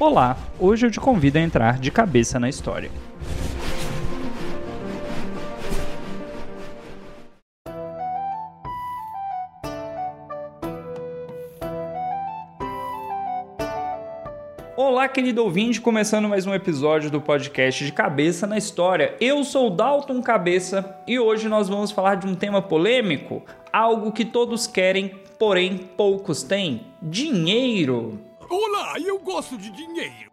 [0.00, 2.90] Olá, hoje eu te convido a entrar de cabeça na história.
[14.74, 19.14] Olá, querido ouvinte, começando mais um episódio do podcast de Cabeça na História.
[19.20, 24.24] Eu sou Dalton Cabeça e hoje nós vamos falar de um tema polêmico, algo que
[24.24, 28.29] todos querem, porém poucos têm: dinheiro.
[28.52, 30.28] Olá, eu gosto de dinheiro.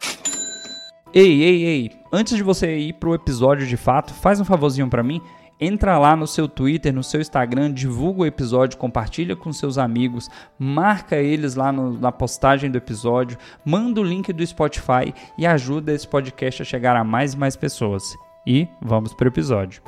[1.13, 5.03] Ei, ei, ei, antes de você ir pro episódio de fato, faz um favorzinho para
[5.03, 5.21] mim.
[5.59, 10.29] Entra lá no seu Twitter, no seu Instagram, divulga o episódio, compartilha com seus amigos,
[10.57, 15.93] marca eles lá no, na postagem do episódio, manda o link do Spotify e ajuda
[15.93, 18.15] esse podcast a chegar a mais e mais pessoas.
[18.47, 19.83] E vamos pro episódio.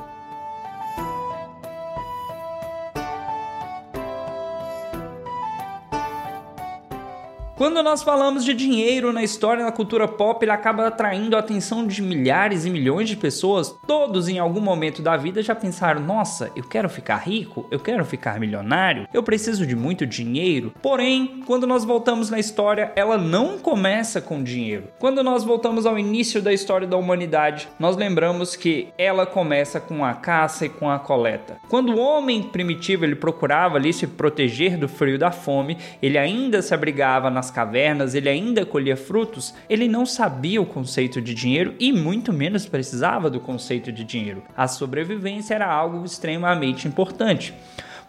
[7.60, 11.86] Quando nós falamos de dinheiro na história na cultura pop, ele acaba atraindo a atenção
[11.86, 13.78] de milhares e milhões de pessoas.
[13.86, 18.02] Todos em algum momento da vida já pensaram: "Nossa, eu quero ficar rico, eu quero
[18.02, 20.72] ficar milionário, eu preciso de muito dinheiro".
[20.80, 24.84] Porém, quando nós voltamos na história, ela não começa com dinheiro.
[24.98, 30.02] Quando nós voltamos ao início da história da humanidade, nós lembramos que ela começa com
[30.02, 31.58] a caça e com a coleta.
[31.68, 36.16] Quando o homem primitivo ele procurava ali se proteger do frio e da fome, ele
[36.16, 41.34] ainda se abrigava nas cavernas, ele ainda colhia frutos, ele não sabia o conceito de
[41.34, 44.42] dinheiro e muito menos precisava do conceito de dinheiro.
[44.56, 47.54] A sobrevivência era algo extremamente importante.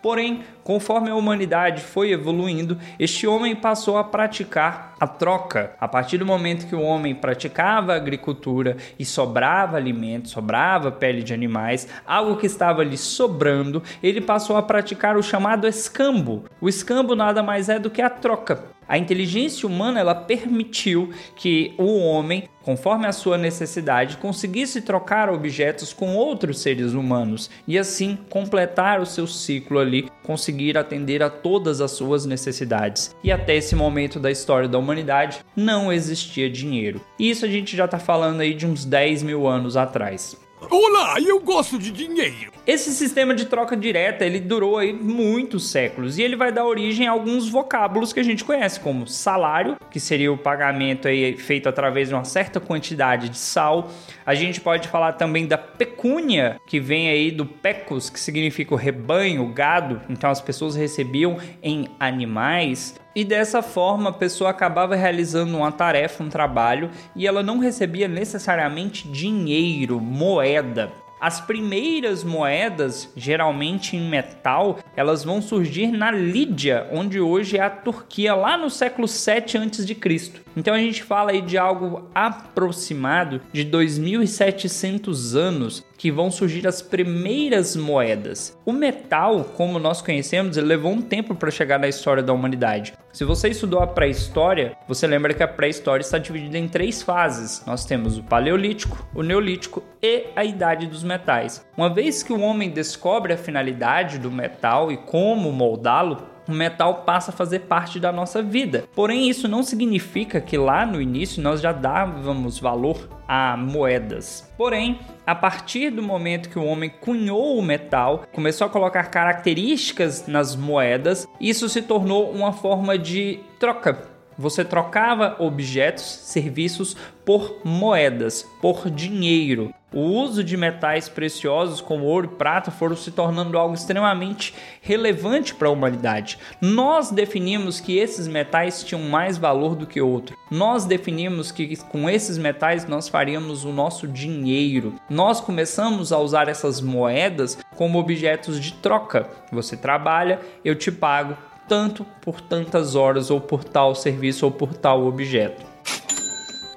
[0.02, 5.76] Porém, conforme a humanidade foi evoluindo, este homem passou a praticar a troca.
[5.80, 11.22] A partir do momento que o homem praticava a agricultura e sobrava alimento, sobrava pele
[11.22, 16.46] de animais, algo que estava lhe sobrando, ele passou a praticar o chamado escambo.
[16.60, 18.64] O escambo nada mais é do que a troca.
[18.88, 25.94] A inteligência humana ela permitiu que o homem, conforme a sua necessidade, conseguisse trocar objetos
[25.94, 31.80] com outros seres humanos e assim completar o seu ciclo ali, conseguir atender a todas
[31.80, 33.16] as suas necessidades.
[33.24, 37.02] E até esse momento da história da humanidade não existia dinheiro.
[37.20, 40.41] Isso a gente já está falando aí de uns 10 mil anos atrás.
[40.70, 42.52] Olá, eu gosto de dinheiro.
[42.68, 47.08] Esse sistema de troca direta, ele durou aí muitos séculos e ele vai dar origem
[47.08, 51.68] a alguns vocábulos que a gente conhece, como salário, que seria o pagamento aí feito
[51.68, 53.90] através de uma certa quantidade de sal.
[54.24, 58.78] A gente pode falar também da pecúnia, que vem aí do pecus, que significa o
[58.78, 60.00] rebanho, o gado.
[60.08, 63.01] Então as pessoas recebiam em animais.
[63.16, 68.08] E dessa forma a pessoa acabava realizando uma tarefa, um trabalho, e ela não recebia
[68.08, 70.92] necessariamente dinheiro, moeda.
[71.22, 77.70] As primeiras moedas, geralmente em metal, elas vão surgir na Lídia, onde hoje é a
[77.70, 80.42] Turquia, lá no século 7 a.C.
[80.58, 86.82] Então a gente fala aí de algo aproximado de 2700 anos que vão surgir as
[86.82, 88.58] primeiras moedas.
[88.66, 92.94] O metal, como nós conhecemos, levou um tempo para chegar na história da humanidade.
[93.14, 97.62] Se você estudou a pré-história, você lembra que a pré-história está dividida em três fases.
[97.68, 101.64] Nós temos o paleolítico, o neolítico e a idade dos metais.
[101.78, 107.04] Uma vez que o homem descobre a finalidade do metal e como moldá-lo, o metal
[107.04, 108.86] passa a fazer parte da nossa vida.
[108.96, 114.52] Porém, isso não significa que lá no início nós já dávamos valor a moedas.
[114.58, 120.28] Porém, a partir do momento que o homem cunhou o metal, começou a colocar características
[120.28, 128.46] nas moedas, isso se tornou uma forma de troca você trocava objetos, serviços por moedas,
[128.60, 129.72] por dinheiro.
[129.94, 135.54] O uso de metais preciosos como ouro e prata foram se tornando algo extremamente relevante
[135.54, 136.40] para a humanidade.
[136.62, 140.38] Nós definimos que esses metais tinham mais valor do que outro.
[140.50, 144.96] Nós definimos que com esses metais nós faríamos o nosso dinheiro.
[145.10, 149.30] Nós começamos a usar essas moedas como objetos de troca.
[149.52, 151.36] Você trabalha, eu te pago,
[151.72, 155.66] tanto por tantas horas, ou por tal serviço, ou por tal objeto.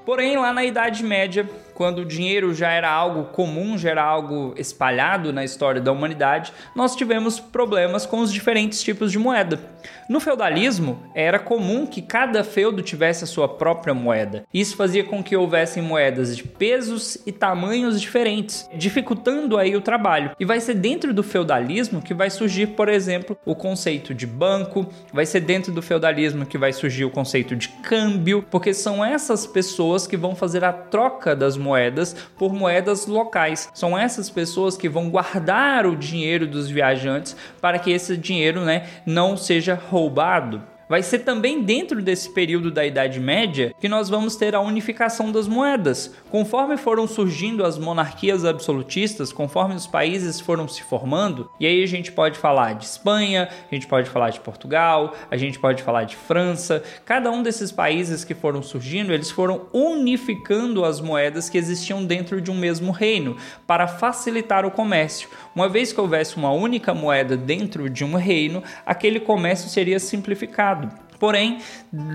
[0.07, 4.55] Porém, lá na Idade Média, quando o dinheiro já era algo comum, já era algo
[4.57, 9.61] espalhado na história da humanidade, nós tivemos problemas com os diferentes tipos de moeda.
[10.09, 14.45] No feudalismo, era comum que cada feudo tivesse a sua própria moeda.
[14.53, 20.33] Isso fazia com que houvessem moedas de pesos e tamanhos diferentes, dificultando aí o trabalho.
[20.39, 24.87] E vai ser dentro do feudalismo que vai surgir, por exemplo, o conceito de banco,
[25.13, 29.47] vai ser dentro do feudalismo que vai surgir o conceito de câmbio, porque são essas
[29.47, 33.71] pessoas que vão fazer a troca das moedas por moedas locais.
[33.73, 38.87] São essas pessoas que vão guardar o dinheiro dos viajantes para que esse dinheiro né,
[39.07, 40.74] não seja roubado.
[40.89, 45.33] Vai ser também dentro desse período da Idade Média que nós vamos ter a unificação
[45.33, 46.13] das moedas.
[46.31, 51.87] Conforme foram surgindo as monarquias absolutistas, conforme os países foram se formando, e aí a
[51.87, 56.05] gente pode falar de Espanha, a gente pode falar de Portugal, a gente pode falar
[56.05, 56.83] de França.
[57.05, 62.41] Cada um desses países que foram surgindo, eles foram unificando as moedas que existiam dentro
[62.41, 63.37] de um mesmo reino
[63.67, 65.29] para facilitar o comércio.
[65.55, 70.91] Uma vez que houvesse uma única moeda dentro de um reino, aquele comércio seria simplificado.
[71.21, 71.59] Porém,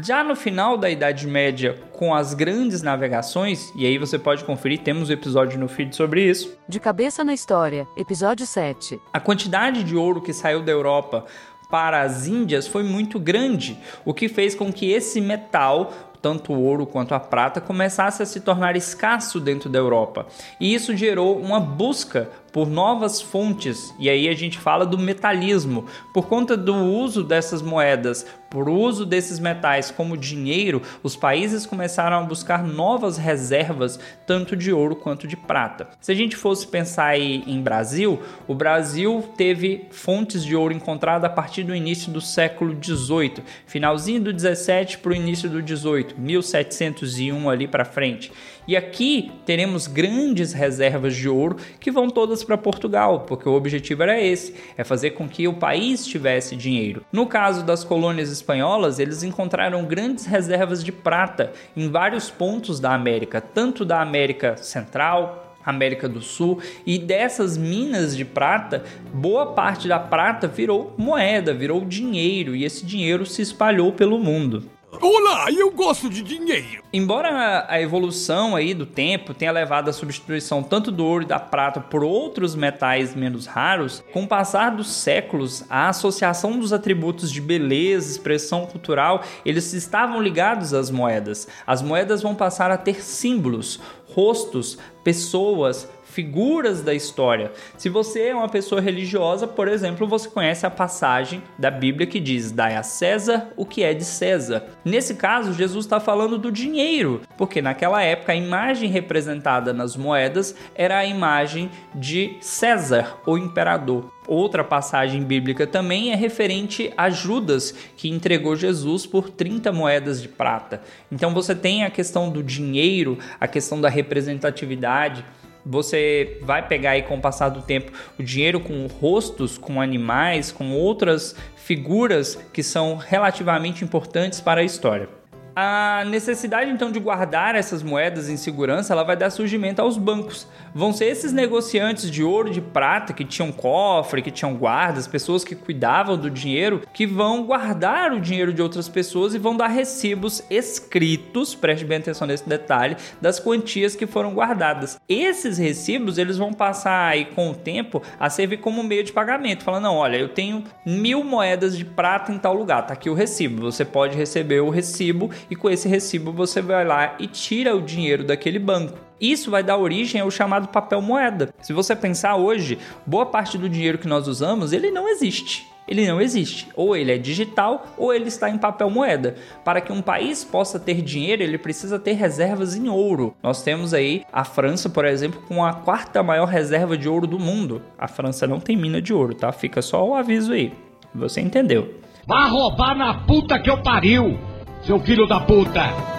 [0.03, 4.79] já no final da Idade Média, com as grandes navegações, e aí você pode conferir,
[4.79, 6.53] temos um episódio no feed sobre isso.
[6.67, 8.99] De cabeça na história, episódio 7.
[9.13, 11.25] A quantidade de ouro que saiu da Europa
[11.71, 16.61] para as Índias foi muito grande, o que fez com que esse metal tanto o
[16.61, 20.27] ouro quanto a prata começasse a se tornar escasso dentro da Europa.
[20.59, 25.85] E isso gerou uma busca por novas fontes, e aí a gente fala do metalismo.
[26.13, 32.17] Por conta do uso dessas moedas, por uso desses metais como dinheiro, os países começaram
[32.17, 35.87] a buscar novas reservas, tanto de ouro quanto de prata.
[36.01, 41.33] Se a gente fosse pensar em Brasil, o Brasil teve fontes de ouro encontradas a
[41.33, 47.49] partir do início do século 18, finalzinho do 17 para o início do 18, 1701
[47.49, 48.31] ali para frente.
[48.69, 54.03] E aqui teremos grandes reservas de ouro que vão todas para Portugal, porque o objetivo
[54.03, 57.03] era esse, é fazer com que o país tivesse dinheiro.
[57.11, 62.93] No caso das colônias espanholas, eles encontraram grandes reservas de prata em vários pontos da
[62.93, 69.87] América, tanto da América Central, América do Sul, e dessas minas de prata, boa parte
[69.87, 74.69] da prata virou moeda, virou dinheiro, e esse dinheiro se espalhou pelo mundo.
[75.01, 76.83] Olá, eu gosto de dinheiro.
[76.91, 81.39] Embora a evolução aí do tempo tenha levado à substituição tanto do ouro e da
[81.39, 87.31] prata por outros metais menos raros, com o passar dos séculos, a associação dos atributos
[87.31, 91.47] de beleza, expressão cultural, eles estavam ligados às moedas.
[91.65, 93.79] As moedas vão passar a ter símbolos,
[94.13, 95.87] rostos, pessoas,
[96.19, 97.49] figuras da história.
[97.77, 102.19] Se você é uma pessoa religiosa, por exemplo, você conhece a passagem da Bíblia que
[102.19, 104.65] diz: Dai a César o que é de César.
[104.83, 110.53] Nesse caso, Jesus está falando do dinheiro, porque naquela época a imagem representada nas moedas
[110.75, 114.11] era a imagem de César, o imperador.
[114.27, 120.27] Outra passagem bíblica também é referente a Judas, que entregou Jesus por 30 moedas de
[120.27, 120.83] prata.
[121.11, 125.25] Então você tem a questão do dinheiro, a questão da representatividade,
[125.69, 130.51] você vai pegar aí com o passar do tempo o dinheiro com rostos, com animais,
[130.51, 135.18] com outras figuras que são relativamente importantes para a história.
[135.55, 140.47] A necessidade então de guardar essas moedas em segurança, ela vai dar surgimento aos bancos.
[140.73, 145.43] Vão ser esses negociantes de ouro, de prata que tinham cofre, que tinham guardas, pessoas
[145.43, 149.67] que cuidavam do dinheiro, que vão guardar o dinheiro de outras pessoas e vão dar
[149.67, 154.99] recibos escritos, preste bem atenção nesse detalhe, das quantias que foram guardadas.
[155.09, 159.63] Esses recibos, eles vão passar aí com o tempo a servir como meio de pagamento,
[159.63, 163.13] falando, não, olha, eu tenho mil moedas de prata em tal lugar, tá aqui o
[163.13, 167.75] recibo, você pode receber o recibo e com esse recibo você vai lá e tira
[167.75, 168.97] o dinheiro daquele banco.
[169.19, 171.53] Isso vai dar origem ao chamado papel moeda.
[171.61, 175.67] Se você pensar hoje, boa parte do dinheiro que nós usamos, ele não existe.
[175.89, 176.67] Ele não existe.
[176.75, 179.35] Ou ele é digital ou ele está em papel moeda.
[179.65, 183.35] Para que um país possa ter dinheiro, ele precisa ter reservas em ouro.
[183.41, 187.39] Nós temos aí a França, por exemplo, com a quarta maior reserva de ouro do
[187.39, 187.81] mundo.
[187.97, 189.51] A França não tem mina de ouro, tá?
[189.51, 190.71] Fica só o aviso aí.
[191.13, 191.95] Você entendeu?
[192.27, 194.37] Vá roubar na puta que eu pariu!
[194.83, 196.09] Seu filho da puta!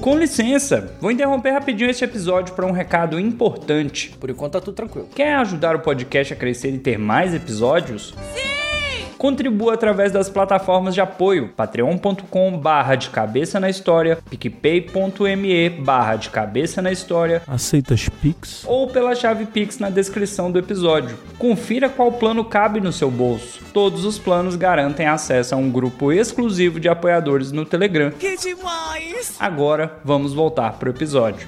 [0.00, 4.16] Com licença, vou interromper rapidinho este episódio para um recado importante.
[4.18, 5.08] Por enquanto tá tudo tranquilo.
[5.14, 8.14] Quer ajudar o podcast a crescer e ter mais episódios?
[9.20, 16.30] Contribua através das plataformas de apoio patreon.com barra de cabeça na história, picpay.me barra de
[16.30, 18.64] cabeça na história, Aceitas Pix?
[18.66, 21.18] ou pela chave Pix na descrição do episódio.
[21.38, 23.60] Confira qual plano cabe no seu bolso.
[23.74, 28.10] Todos os planos garantem acesso a um grupo exclusivo de apoiadores no Telegram.
[28.12, 29.36] Que demais!
[29.38, 31.46] Agora vamos voltar pro episódio.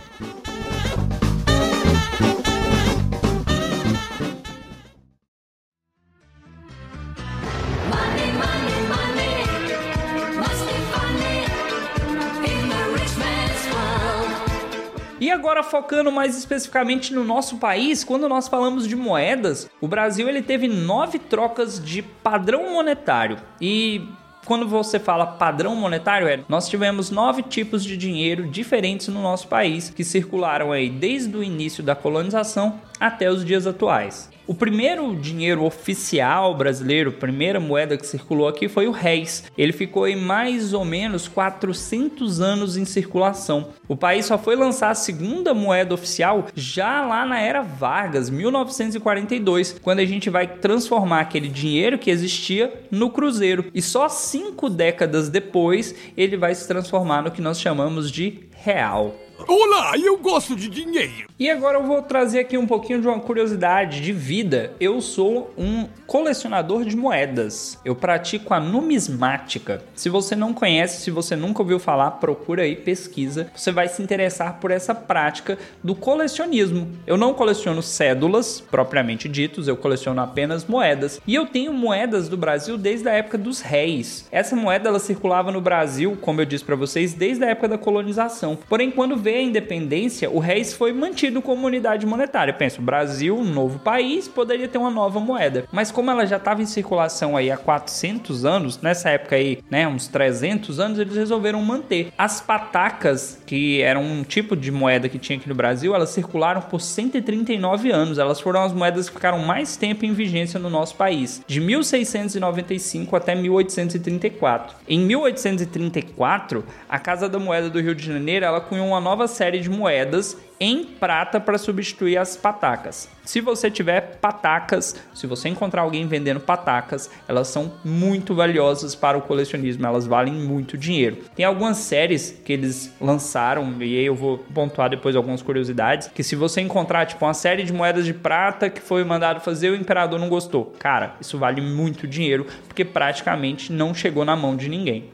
[15.72, 20.68] Focando mais especificamente no nosso país, quando nós falamos de moedas, o Brasil ele teve
[20.68, 24.06] nove trocas de padrão monetário e
[24.44, 29.46] Quando você fala padrão monetário, é, nós tivemos nove tipos de dinheiro diferentes no nosso
[29.46, 34.31] país que circularam aí desde o início da colonização até os dias atuais.
[34.44, 39.44] O primeiro dinheiro oficial brasileiro, primeira moeda que circulou aqui foi o réis.
[39.56, 43.68] Ele ficou em mais ou menos 400 anos em circulação.
[43.86, 49.76] O país só foi lançar a segunda moeda oficial já lá na era Vargas, 1942,
[49.80, 53.66] quando a gente vai transformar aquele dinheiro que existia no cruzeiro.
[53.72, 59.14] E só cinco décadas depois ele vai se transformar no que nós chamamos de real.
[59.48, 61.28] Olá, eu gosto de dinheiro.
[61.38, 64.72] E agora eu vou trazer aqui um pouquinho de uma curiosidade de vida.
[64.78, 67.78] Eu sou um colecionador de moedas.
[67.84, 69.82] Eu pratico a numismática.
[69.94, 73.50] Se você não conhece, se você nunca ouviu falar, procura aí, pesquisa.
[73.56, 76.88] Você vai se interessar por essa prática do colecionismo.
[77.06, 81.20] Eu não coleciono cédulas propriamente ditos, eu coleciono apenas moedas.
[81.26, 84.28] E eu tenho moedas do Brasil desde a época dos reis.
[84.30, 87.78] Essa moeda ela circulava no Brasil, como eu disse para vocês, desde a época da
[87.78, 88.56] colonização.
[88.68, 92.52] Porém, quando veio a independência, o réis foi mantido como unidade monetária.
[92.52, 95.64] Penso, Brasil, um novo país, poderia ter uma nova moeda.
[95.72, 99.86] Mas como ela já estava em circulação aí há 400 anos, nessa época aí, né,
[99.86, 102.12] uns 300 anos, eles resolveram manter.
[102.16, 106.60] As patacas, que eram um tipo de moeda que tinha aqui no Brasil, elas circularam
[106.62, 108.18] por 139 anos.
[108.18, 113.14] Elas foram as moedas que ficaram mais tempo em vigência no nosso país, de 1695
[113.16, 114.76] até 1834.
[114.88, 119.60] Em 1834, a Casa da Moeda do Rio de Janeiro, ela cunhou uma nova série
[119.60, 123.08] de moedas em prata para substituir as patacas.
[123.24, 129.18] Se você tiver patacas, se você encontrar alguém vendendo patacas, elas são muito valiosas para
[129.18, 131.18] o colecionismo, elas valem muito dinheiro.
[131.34, 136.22] Tem algumas séries que eles lançaram e aí eu vou pontuar depois algumas curiosidades, que
[136.22, 139.76] se você encontrar tipo uma série de moedas de prata que foi mandado fazer o
[139.76, 144.68] imperador não gostou, cara, isso vale muito dinheiro porque praticamente não chegou na mão de
[144.68, 145.10] ninguém.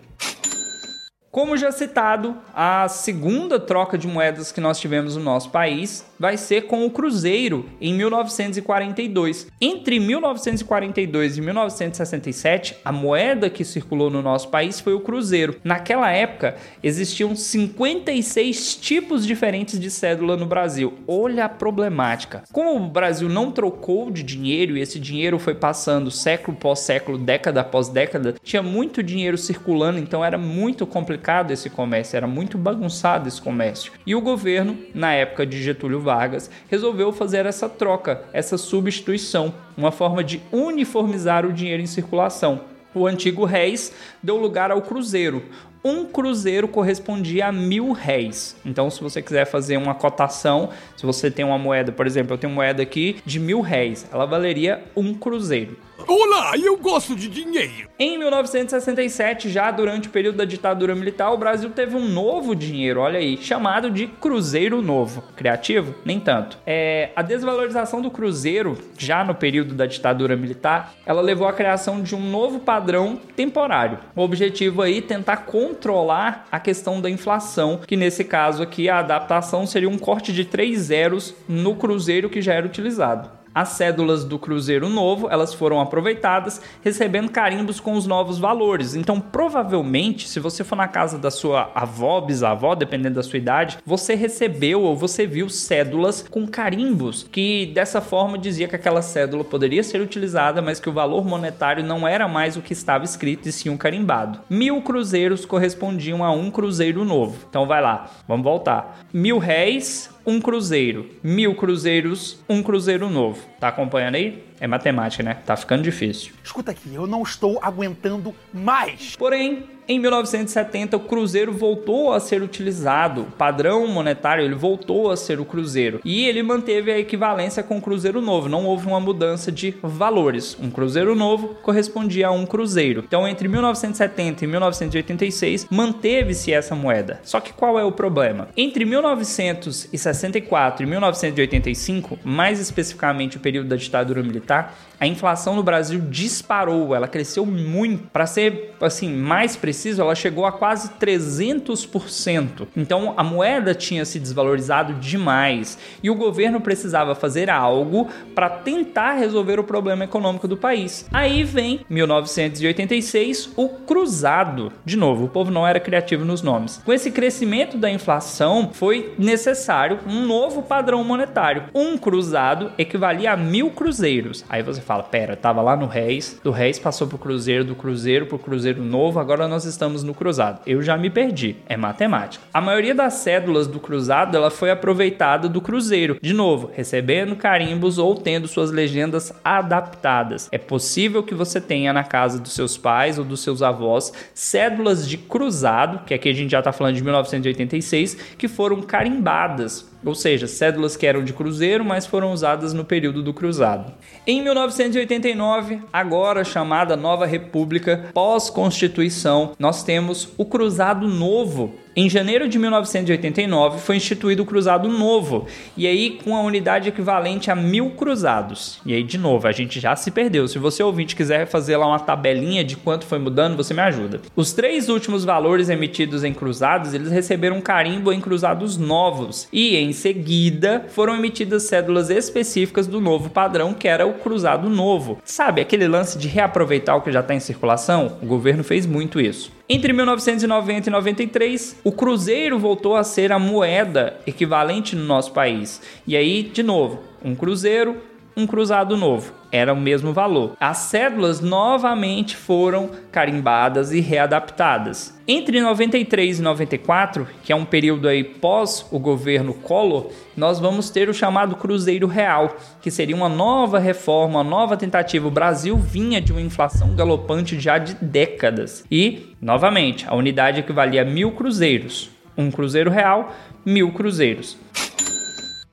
[1.38, 6.37] Como já citado, a segunda troca de moedas que nós tivemos no nosso país vai
[6.37, 9.47] ser com o Cruzeiro em 1942.
[9.61, 15.54] Entre 1942 e 1967, a moeda que circulou no nosso país foi o Cruzeiro.
[15.62, 20.95] Naquela época, existiam 56 tipos diferentes de cédula no Brasil.
[21.07, 22.42] Olha a problemática.
[22.50, 27.16] Como o Brasil não trocou de dinheiro e esse dinheiro foi passando século após século,
[27.16, 32.56] década após década, tinha muito dinheiro circulando, então era muito complicado esse comércio, era muito
[32.56, 33.92] bagunçado esse comércio.
[34.06, 39.92] E o governo, na época de Getúlio Vargas, resolveu fazer essa troca, essa substituição, uma
[39.92, 42.62] forma de uniformizar o dinheiro em circulação.
[42.94, 43.92] O antigo réis
[44.23, 45.44] deu lugar ao cruzeiro.
[45.85, 48.56] Um cruzeiro correspondia a mil réis.
[48.64, 52.38] Então, se você quiser fazer uma cotação, se você tem uma moeda, por exemplo, eu
[52.38, 55.76] tenho moeda aqui de mil réis, ela valeria um cruzeiro.
[56.11, 57.91] Olá, eu gosto de dinheiro.
[57.99, 63.00] Em 1967, já durante o período da ditadura militar, o Brasil teve um novo dinheiro,
[63.00, 65.23] olha aí, chamado de Cruzeiro Novo.
[65.37, 65.95] Criativo?
[66.07, 66.57] Nem tanto.
[66.67, 72.03] É, a desvalorização do Cruzeiro, já no período da ditadura militar, ela levou à criação
[72.03, 73.99] de um novo padrão temporário.
[74.17, 79.67] O objetivo aí tentar controlar a questão da inflação, que nesse caso aqui a adaptação
[79.67, 83.37] seria um corte de três zeros no Cruzeiro que já era utilizado.
[83.59, 88.95] As cédulas do Cruzeiro Novo, elas foram aproveitadas, recebendo carimbos com os novos valores.
[88.95, 93.79] Então, provavelmente, se você for na casa da sua avó, bisavó, dependendo da sua idade,
[93.85, 99.43] você recebeu ou você viu cédulas com carimbos, que dessa forma dizia que aquela cédula
[99.43, 103.49] poderia ser utilizada, mas que o valor monetário não era mais o que estava escrito
[103.49, 104.38] e sim um carimbado.
[104.49, 107.45] Mil cruzeiros correspondiam a um cruzeiro novo.
[107.50, 109.00] Então, vai lá, vamos voltar.
[109.12, 111.08] Mil réis, um cruzeiro.
[111.23, 113.40] Mil cruzeiros, um cruzeiro novo.
[113.58, 114.44] Tá acompanhando aí?
[114.61, 115.38] É matemática, né?
[115.47, 116.35] Tá ficando difícil.
[116.44, 119.16] Escuta aqui, eu não estou aguentando mais.
[119.16, 123.23] Porém, em 1970, o cruzeiro voltou a ser utilizado.
[123.23, 125.99] O padrão monetário ele voltou a ser o cruzeiro.
[126.04, 128.50] E ele manteve a equivalência com o cruzeiro novo.
[128.50, 130.59] Não houve uma mudança de valores.
[130.61, 133.02] Um cruzeiro novo correspondia a um cruzeiro.
[133.07, 137.21] Então, entre 1970 e 1986, manteve-se essa moeda.
[137.23, 138.49] Só que qual é o problema?
[138.54, 146.00] Entre 1964 e 1985, mais especificamente o período da ditadura militar, a inflação no Brasil
[146.11, 148.09] disparou, ela cresceu muito.
[148.09, 152.66] Para ser assim mais preciso, ela chegou a quase 300%.
[152.76, 159.12] Então a moeda tinha se desvalorizado demais e o governo precisava fazer algo para tentar
[159.12, 161.06] resolver o problema econômico do país.
[161.12, 164.73] Aí vem 1986, o cruzado.
[164.85, 166.80] De novo, o povo não era criativo nos nomes.
[166.85, 171.64] Com esse crescimento da inflação, foi necessário um novo padrão monetário.
[171.75, 174.44] Um cruzado equivalia a mil cruzeiros.
[174.49, 178.26] Aí você fala, pera, tava lá no Réis, do Réis passou pro Cruzeiro, do Cruzeiro
[178.26, 180.60] pro Cruzeiro Novo, agora nós estamos no Cruzado.
[180.66, 182.44] Eu já me perdi, é matemática.
[182.52, 187.98] A maioria das cédulas do Cruzado, ela foi aproveitada do Cruzeiro, de novo, recebendo carimbos
[187.98, 190.48] ou tendo suas legendas adaptadas.
[190.50, 195.08] É possível que você tenha na casa dos seus pais ou dos seus avós cédulas
[195.08, 200.14] de cruzado, que aqui a gente já tá falando de 1986, que foram carimbadas ou
[200.14, 203.93] seja, cédulas que eram de cruzeiro, mas foram usadas no período do cruzado.
[204.26, 211.75] Em 1989, agora chamada Nova República, pós-constituição, nós temos o Cruzado Novo.
[211.97, 217.50] Em janeiro de 1989 foi instituído o Cruzado Novo, e aí com a unidade equivalente
[217.50, 218.80] a mil cruzados.
[218.87, 220.47] E aí, de novo, a gente já se perdeu.
[220.47, 224.21] Se você ouvinte quiser fazer lá uma tabelinha de quanto foi mudando, você me ajuda.
[224.37, 229.92] Os três últimos valores emitidos em cruzados, eles receberam carimbo em cruzados novos, e em
[229.92, 235.18] seguida foram emitidas cédulas específicas do novo padrão, que era o cruzado novo.
[235.25, 238.18] Sabe aquele lance de reaproveitar o que já está em circulação?
[238.23, 239.58] O governo fez muito isso.
[239.70, 245.82] Entre 1990 e 93, o cruzeiro voltou a ser a moeda equivalente no nosso país.
[246.06, 247.98] E aí, de novo, um cruzeiro,
[248.38, 249.33] um cruzado novo.
[249.50, 250.57] Era o mesmo valor.
[250.61, 255.18] As cédulas novamente foram carimbadas e readaptadas.
[255.26, 260.88] Entre 93 e 94, que é um período aí pós o governo Collor, nós vamos
[260.88, 265.26] ter o chamado Cruzeiro Real, que seria uma nova reforma, uma nova tentativa.
[265.26, 268.85] O Brasil vinha de uma inflação galopante já de décadas.
[268.88, 272.11] E, novamente, a unidade equivalia a mil cruzeiros.
[272.37, 273.35] Um cruzeiro real,
[273.66, 274.57] mil cruzeiros.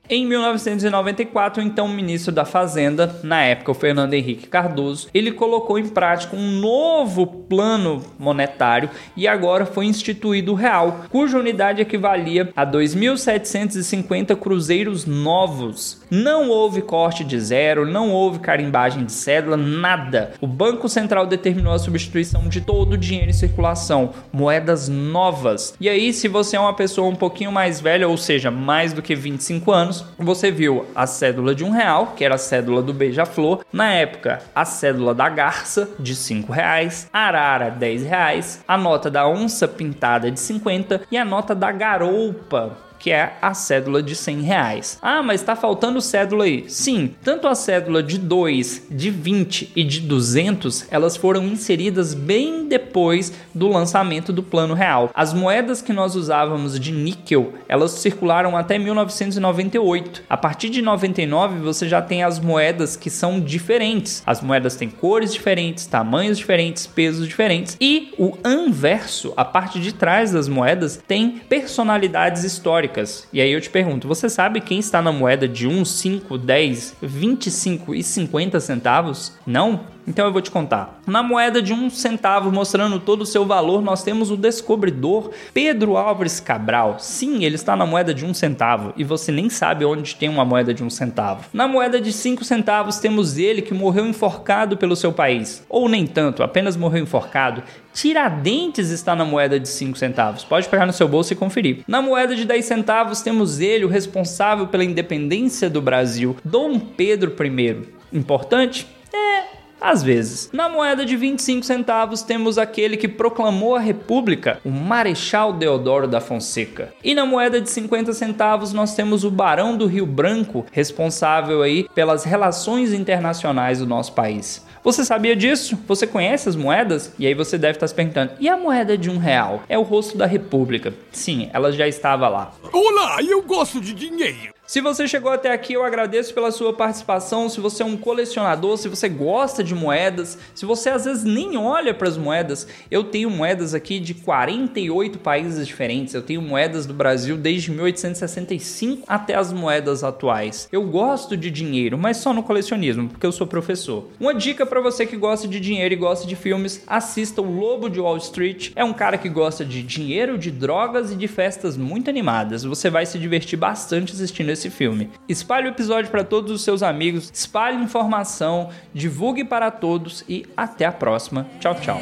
[0.08, 5.80] Em 1994, o então ministro da Fazenda, na época o Fernando Henrique Cardoso, ele colocou
[5.80, 12.52] em prática um novo plano monetário e agora foi instituído o real, cuja unidade equivalia
[12.54, 16.00] a 2.750 cruzeiros novos.
[16.08, 20.34] Não houve corte de zero, não houve carimbagem de cédula, nada.
[20.40, 25.74] O Banco Central determinou a substituição de todo o dinheiro em circulação, moedas novas.
[25.80, 29.02] E aí, se você é uma pessoa um pouquinho mais velha, ou seja, mais do
[29.02, 32.92] que 25 anos, você viu a cédula de um real, que era a cédula do
[32.92, 39.10] Beija-Flor, na época a cédula da Garça de 5 reais, Arara 10 reais, a nota
[39.10, 44.14] da onça pintada de 50 e a nota da garoupa que é a cédula de
[44.14, 44.98] 100 reais.
[45.00, 46.64] Ah, mas tá faltando cédula aí.
[46.68, 52.66] Sim, tanto a cédula de 2, de 20 e de 200, elas foram inseridas bem
[52.66, 55.10] depois do lançamento do Plano Real.
[55.14, 60.24] As moedas que nós usávamos de níquel, elas circularam até 1998.
[60.28, 64.22] A partir de 99, você já tem as moedas que são diferentes.
[64.26, 69.92] As moedas têm cores diferentes, tamanhos diferentes, pesos diferentes e o anverso, a parte de
[69.92, 72.85] trás das moedas, tem personalidades históricas.
[73.32, 76.96] E aí eu te pergunto, você sabe quem está na moeda de 1, 5, 10,
[77.02, 79.32] 25 e 50 centavos?
[79.46, 79.95] Não?
[80.06, 81.00] Então eu vou te contar.
[81.06, 85.96] Na moeda de um centavo, mostrando todo o seu valor, nós temos o descobridor Pedro
[85.96, 86.96] Álvares Cabral.
[86.98, 90.44] Sim, ele está na moeda de um centavo e você nem sabe onde tem uma
[90.44, 91.48] moeda de um centavo.
[91.52, 95.64] Na moeda de cinco centavos, temos ele que morreu enforcado pelo seu país.
[95.68, 97.62] Ou nem tanto, apenas morreu enforcado.
[97.96, 100.44] Tiradentes está na moeda de 5 centavos.
[100.44, 101.82] Pode pegar no seu bolso e conferir.
[101.88, 107.34] Na moeda de 10 centavos, temos ele, o responsável pela independência do Brasil, Dom Pedro
[107.42, 107.88] I.
[108.12, 108.86] Importante?
[109.14, 109.55] É,
[109.86, 110.50] às vezes.
[110.52, 116.20] Na moeda de 25 centavos temos aquele que proclamou a república, o Marechal Deodoro da
[116.20, 116.92] Fonseca.
[117.04, 121.88] E na moeda de 50 centavos nós temos o Barão do Rio Branco, responsável aí
[121.94, 124.66] pelas relações internacionais do nosso país.
[124.82, 125.78] Você sabia disso?
[125.86, 127.12] Você conhece as moedas?
[127.18, 129.62] E aí você deve estar se perguntando: e a moeda de um real?
[129.68, 130.94] É o rosto da República.
[131.10, 132.52] Sim, ela já estava lá.
[132.72, 134.55] Olá, eu gosto de dinheiro.
[134.66, 137.48] Se você chegou até aqui, eu agradeço pela sua participação.
[137.48, 141.56] Se você é um colecionador, se você gosta de moedas, se você às vezes nem
[141.56, 146.14] olha para as moedas, eu tenho moedas aqui de 48 países diferentes.
[146.14, 150.68] Eu tenho moedas do Brasil desde 1865 até as moedas atuais.
[150.72, 154.08] Eu gosto de dinheiro, mas só no colecionismo, porque eu sou professor.
[154.18, 157.88] Uma dica para você que gosta de dinheiro e gosta de filmes, assista o Lobo
[157.88, 158.72] de Wall Street.
[158.74, 162.64] É um cara que gosta de dinheiro, de drogas e de festas muito animadas.
[162.64, 165.10] Você vai se divertir bastante assistindo esse filme.
[165.28, 170.86] Espalhe o episódio para todos os seus amigos, espalhe informação, divulgue para todos e até
[170.86, 171.46] a próxima.
[171.60, 172.00] Tchau, tchau.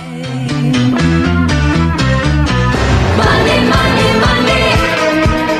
[3.17, 4.65] Money, money, money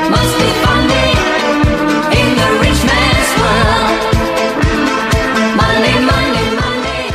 [0.09, 1.07] must be funny
[2.19, 3.99] in the rich man's world.
[5.55, 7.11] Money, money, money.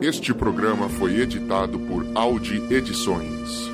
[0.00, 3.73] Este programa foi editado por Audi Edições.